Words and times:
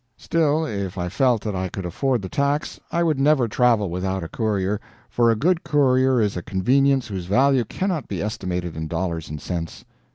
Still, 0.17 0.65
if 0.65 0.97
I 0.97 1.09
felt 1.09 1.43
that 1.43 1.55
I 1.55 1.69
could 1.69 1.85
afford 1.85 2.23
the 2.23 2.27
tax, 2.27 2.79
I 2.91 3.03
would 3.03 3.19
never 3.19 3.47
travel 3.47 3.91
without 3.91 4.23
a 4.23 4.27
courier, 4.27 4.81
for 5.11 5.29
a 5.29 5.35
good 5.35 5.63
courier 5.63 6.19
is 6.19 6.35
a 6.35 6.41
convenience 6.41 7.07
whose 7.09 7.27
value 7.27 7.65
cannot 7.65 8.07
be 8.07 8.19
estimated 8.19 8.75
in 8.75 8.87
dollars 8.87 9.29
and 9.29 9.39
cents. 9.39 9.85